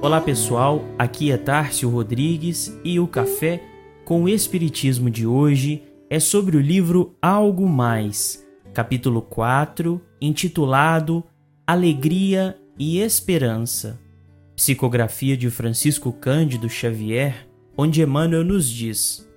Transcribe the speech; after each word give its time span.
Olá 0.00 0.20
pessoal, 0.20 0.84
aqui 0.96 1.32
é 1.32 1.36
Tárcio 1.36 1.90
Rodrigues 1.90 2.72
e 2.84 3.00
o 3.00 3.08
Café 3.08 3.60
com 4.04 4.22
o 4.22 4.28
Espiritismo 4.28 5.10
de 5.10 5.26
hoje 5.26 5.82
é 6.08 6.20
sobre 6.20 6.56
o 6.56 6.60
livro 6.60 7.16
Algo 7.20 7.68
Mais, 7.68 8.46
capítulo 8.72 9.20
4, 9.20 10.00
intitulado 10.20 11.24
Alegria 11.66 12.56
e 12.78 13.00
Esperança. 13.00 13.98
Psicografia 14.54 15.36
de 15.36 15.50
Francisco 15.50 16.12
Cândido 16.12 16.68
Xavier, 16.68 17.48
onde 17.76 18.00
Emmanuel 18.00 18.44
nos 18.44 18.70
diz: 18.70 19.28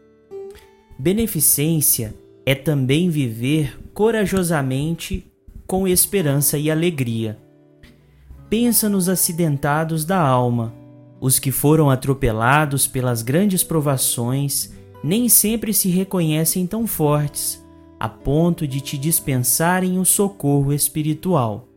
Beneficência 0.98 2.14
é 2.46 2.54
também 2.54 3.10
viver 3.10 3.80
corajosamente 3.96 5.26
com 5.66 5.88
esperança 5.88 6.56
e 6.56 6.70
alegria 6.70 7.36
pensa 8.52 8.90
nos 8.90 9.08
acidentados 9.08 10.04
da 10.04 10.20
alma, 10.20 10.74
os 11.22 11.40
que 11.40 11.54
foram 11.54 11.90
atropelados 11.90 12.86
pelas 12.86 13.22
grandes 13.22 13.64
provações 13.64 14.74
nem 15.02 15.30
sempre 15.30 15.74
se 15.74 15.88
reconhecem 15.88 16.68
tão 16.68 16.86
fortes, 16.86 17.66
a 17.98 18.10
ponto 18.10 18.68
de 18.68 18.82
te 18.82 18.98
dispensarem 18.98 19.98
o 19.98 20.04
socorro 20.04 20.74
espiritual. 20.74 21.70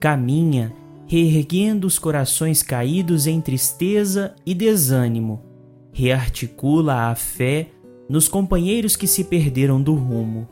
Caminha, 0.00 0.72
reerguendo 1.06 1.86
os 1.86 1.96
corações 1.96 2.60
caídos 2.60 3.28
em 3.28 3.40
tristeza 3.40 4.34
e 4.44 4.56
desânimo, 4.56 5.44
rearticula 5.92 7.08
a 7.08 7.14
fé 7.14 7.68
nos 8.08 8.26
companheiros 8.26 8.96
que 8.96 9.06
se 9.06 9.22
perderam 9.22 9.80
do 9.80 9.94
rumo. 9.94 10.48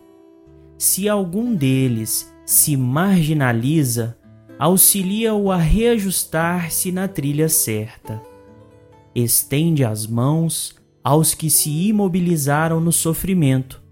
Se 0.79 1.09
algum 1.09 1.53
deles 1.53 2.33
se 2.45 2.77
marginaliza, 2.77 4.17
auxilia-o 4.59 5.51
a 5.51 5.57
reajustar-se 5.57 6.91
na 6.91 7.07
trilha 7.07 7.49
certa. 7.49 8.21
Estende 9.15 9.85
as 9.85 10.07
mãos 10.07 10.75
aos 11.03 11.35
que 11.35 11.49
se 11.51 11.71
imobilizaram 11.89 12.81
no 12.81 12.93
sofrimento, 12.93 13.83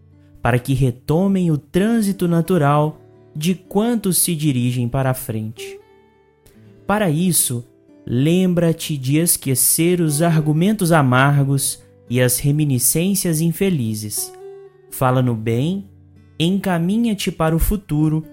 para 0.43 0.59
que 0.59 0.75
retomem 0.75 1.51
o 1.51 1.57
trânsito 1.57 2.27
natural 2.27 3.01
de 3.35 3.55
quantos 3.55 4.19
se 4.19 4.35
dirigem 4.35 4.89
para 4.89 5.11
a 5.11 5.15
frente. 5.15 5.79
Para 6.87 7.09
isso, 7.09 7.65
lembra-te 8.07 8.97
de 8.97 9.17
esquecer 9.17 10.01
os 10.01 10.23
argumentos 10.23 10.93
amargos 10.93 11.83
e 12.09 12.21
as 12.21 12.39
reminiscências 12.39 13.41
infelizes. 13.41 14.33
Fala 14.91 15.23
no 15.23 15.35
bem, 15.35 15.89
encaminha-te 16.39 17.33
para 17.33 17.57
o 17.57 17.59
futuro 17.59 18.25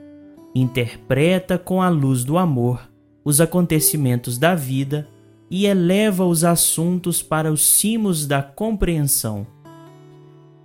interpreta 0.54 1.58
com 1.58 1.82
a 1.82 1.90
luz 1.90 2.24
do 2.24 2.38
amor 2.38 2.92
os 3.24 3.40
acontecimentos 3.40 4.38
da 4.38 4.56
vida 4.56 5.08
e 5.50 5.66
eleva 5.66 6.26
os 6.26 6.44
assuntos 6.44 7.22
para 7.22 7.52
os 7.52 7.64
cimos 7.64 8.26
da 8.26 8.42
compreensão. 8.42 9.46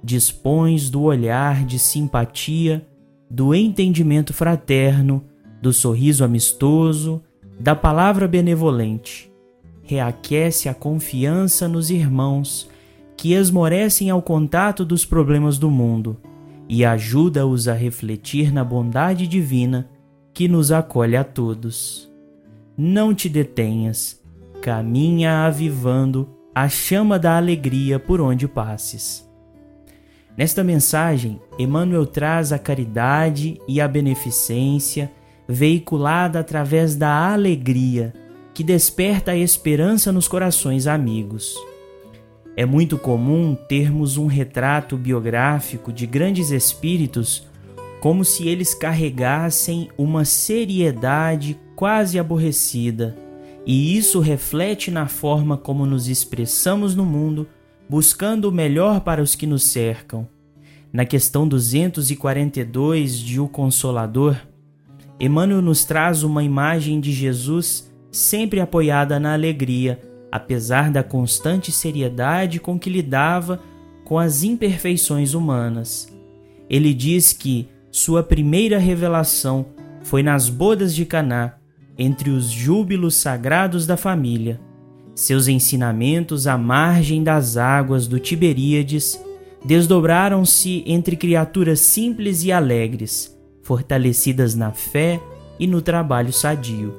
Dispões 0.02 0.88
do 0.88 1.02
olhar 1.02 1.64
de 1.64 1.78
simpatia, 1.78 2.86
do 3.28 3.54
entendimento 3.54 4.32
fraterno, 4.32 5.24
do 5.60 5.72
sorriso 5.72 6.24
amistoso, 6.24 7.22
da 7.58 7.74
palavra 7.74 8.28
benevolente. 8.28 9.30
Reaquece 9.82 10.68
a 10.68 10.74
confiança 10.74 11.68
nos 11.68 11.90
irmãos 11.90 12.68
que 13.16 13.32
esmorecem 13.32 14.10
ao 14.10 14.22
contato 14.22 14.84
dos 14.84 15.04
problemas 15.04 15.58
do 15.58 15.70
mundo 15.70 16.16
e 16.68 16.84
ajuda-os 16.84 17.68
a 17.68 17.74
refletir 17.74 18.52
na 18.52 18.64
bondade 18.64 19.26
divina 19.26 19.88
que 20.34 20.48
nos 20.48 20.72
acolhe 20.72 21.16
a 21.16 21.24
todos. 21.24 22.10
Não 22.76 23.14
te 23.14 23.28
detenhas, 23.28 24.22
caminha 24.60 25.46
avivando 25.46 26.28
a 26.54 26.68
chama 26.68 27.18
da 27.18 27.36
alegria 27.36 27.98
por 27.98 28.20
onde 28.20 28.48
passes. 28.48 29.26
Nesta 30.36 30.62
mensagem, 30.62 31.40
Emmanuel 31.58 32.04
traz 32.04 32.52
a 32.52 32.58
caridade 32.58 33.58
e 33.66 33.80
a 33.80 33.88
beneficência 33.88 35.10
veiculada 35.48 36.40
através 36.40 36.94
da 36.94 37.32
alegria 37.32 38.12
que 38.52 38.64
desperta 38.64 39.32
a 39.32 39.36
esperança 39.36 40.12
nos 40.12 40.28
corações 40.28 40.86
amigos. 40.86 41.54
É 42.56 42.64
muito 42.64 42.96
comum 42.96 43.54
termos 43.54 44.16
um 44.16 44.26
retrato 44.26 44.96
biográfico 44.96 45.92
de 45.92 46.06
grandes 46.06 46.50
espíritos 46.50 47.46
como 48.00 48.24
se 48.24 48.48
eles 48.48 48.74
carregassem 48.74 49.90
uma 49.98 50.24
seriedade 50.24 51.58
quase 51.74 52.18
aborrecida, 52.18 53.14
e 53.66 53.96
isso 53.96 54.20
reflete 54.20 54.90
na 54.90 55.06
forma 55.06 55.58
como 55.58 55.84
nos 55.84 56.08
expressamos 56.08 56.94
no 56.94 57.04
mundo, 57.04 57.46
buscando 57.90 58.48
o 58.48 58.52
melhor 58.52 59.00
para 59.00 59.22
os 59.22 59.34
que 59.34 59.46
nos 59.46 59.64
cercam. 59.64 60.26
Na 60.90 61.04
questão 61.04 61.46
242 61.46 63.18
de 63.18 63.38
O 63.38 63.48
Consolador, 63.48 64.36
Emmanuel 65.20 65.60
nos 65.60 65.84
traz 65.84 66.22
uma 66.22 66.42
imagem 66.42 67.00
de 67.00 67.12
Jesus 67.12 67.92
sempre 68.10 68.60
apoiada 68.60 69.20
na 69.20 69.34
alegria 69.34 70.00
apesar 70.30 70.90
da 70.90 71.02
constante 71.02 71.70
seriedade 71.72 72.60
com 72.60 72.78
que 72.78 72.90
lidava 72.90 73.60
com 74.04 74.18
as 74.18 74.42
imperfeições 74.42 75.34
humanas. 75.34 76.12
Ele 76.68 76.92
diz 76.92 77.32
que 77.32 77.68
sua 77.90 78.22
primeira 78.22 78.78
revelação 78.78 79.66
foi 80.02 80.22
nas 80.22 80.48
bodas 80.48 80.94
de 80.94 81.04
Caná, 81.04 81.54
entre 81.98 82.30
os 82.30 82.50
júbilos 82.50 83.14
sagrados 83.14 83.86
da 83.86 83.96
família. 83.96 84.60
Seus 85.14 85.48
ensinamentos 85.48 86.46
à 86.46 86.58
margem 86.58 87.24
das 87.24 87.56
águas 87.56 88.06
do 88.06 88.20
Tiberíades 88.20 89.18
desdobraram-se 89.64 90.84
entre 90.86 91.16
criaturas 91.16 91.80
simples 91.80 92.44
e 92.44 92.52
alegres, 92.52 93.36
fortalecidas 93.62 94.54
na 94.54 94.72
fé 94.72 95.20
e 95.58 95.66
no 95.66 95.80
trabalho 95.80 96.32
sadio. 96.32 96.94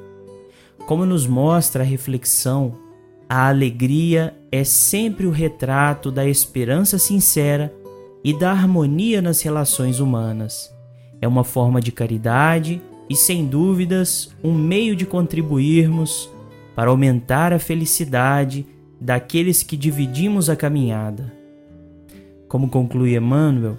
Como 0.86 1.06
nos 1.06 1.26
mostra 1.26 1.82
a 1.82 1.86
reflexão 1.86 2.87
a 3.28 3.48
alegria 3.48 4.34
é 4.50 4.64
sempre 4.64 5.26
o 5.26 5.30
retrato 5.30 6.10
da 6.10 6.26
esperança 6.26 6.98
sincera 6.98 7.74
e 8.24 8.32
da 8.32 8.50
harmonia 8.50 9.20
nas 9.20 9.42
relações 9.42 10.00
humanas. 10.00 10.74
É 11.20 11.28
uma 11.28 11.44
forma 11.44 11.80
de 11.80 11.92
caridade 11.92 12.80
e, 13.08 13.14
sem 13.14 13.46
dúvidas, 13.46 14.30
um 14.42 14.54
meio 14.54 14.96
de 14.96 15.04
contribuirmos 15.04 16.30
para 16.74 16.90
aumentar 16.90 17.52
a 17.52 17.58
felicidade 17.58 18.66
daqueles 19.00 19.62
que 19.62 19.76
dividimos 19.76 20.48
a 20.48 20.56
caminhada. 20.56 21.32
Como 22.48 22.68
conclui 22.68 23.14
Emmanuel, 23.14 23.76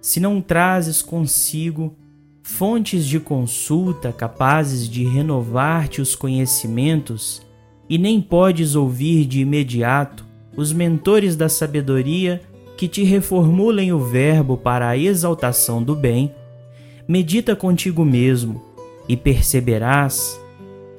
se 0.00 0.18
não 0.18 0.40
trazes 0.40 1.02
consigo 1.02 1.94
fontes 2.42 3.04
de 3.04 3.20
consulta 3.20 4.12
capazes 4.12 4.88
de 4.88 5.04
renovar-te 5.04 6.00
os 6.00 6.14
conhecimentos, 6.14 7.46
e 7.88 7.96
nem 7.96 8.20
podes 8.20 8.74
ouvir 8.74 9.24
de 9.24 9.40
imediato 9.40 10.26
os 10.56 10.72
mentores 10.72 11.36
da 11.36 11.48
sabedoria 11.48 12.42
que 12.76 12.86
te 12.86 13.02
reformulem 13.02 13.92
o 13.92 13.98
verbo 13.98 14.56
para 14.56 14.88
a 14.88 14.96
exaltação 14.96 15.82
do 15.82 15.94
bem, 15.94 16.32
medita 17.06 17.56
contigo 17.56 18.04
mesmo 18.04 18.62
e 19.08 19.16
perceberás 19.16 20.40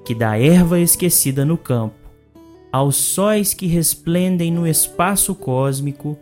que 0.03 0.15
da 0.15 0.37
erva 0.39 0.79
esquecida 0.79 1.45
no 1.45 1.57
campo, 1.57 1.95
aos 2.71 2.95
sóis 2.95 3.53
que 3.53 3.67
resplendem 3.67 4.51
no 4.51 4.67
espaço 4.67 5.35
cósmico, 5.35 6.17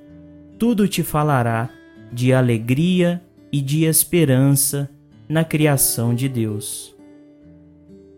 tudo 0.59 0.87
te 0.87 1.03
falará 1.03 1.69
de 2.11 2.33
alegria 2.33 3.21
e 3.51 3.61
de 3.61 3.85
esperança 3.85 4.89
na 5.29 5.43
criação 5.43 6.13
de 6.13 6.27
Deus. 6.27 6.96